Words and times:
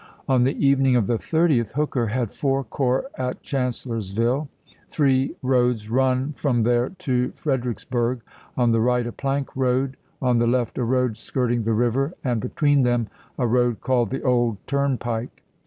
On 0.27 0.41
the 0.41 0.57
evening 0.67 0.95
of 0.95 1.05
the 1.05 1.19
30th 1.19 1.73
Hooker 1.73 2.07
had 2.07 2.31
four 2.31 2.63
corps 2.63 3.05
April, 3.13 3.13
lsea 3.19 3.29
at 3.29 3.41
Chancellorsville; 3.43 4.49
three 4.87 5.35
roads 5.43 5.91
run 5.91 6.33
from 6.33 6.63
there 6.63 6.89
to 6.89 7.29
Fredericksburg; 7.35 8.21
on 8.57 8.71
the 8.71 8.81
right 8.81 9.05
a 9.05 9.11
plank 9.11 9.55
road, 9.55 9.97
on 10.19 10.39
the 10.39 10.47
left 10.47 10.79
a 10.79 10.83
road 10.83 11.17
skirting 11.17 11.61
the 11.65 11.73
river, 11.73 12.15
and 12.23 12.41
between 12.41 12.81
them 12.81 13.09
a 13.37 13.45
road 13.45 13.79
called 13.79 14.09
the 14.09 14.23
old 14.23 14.57
turnpike. 14.65 15.43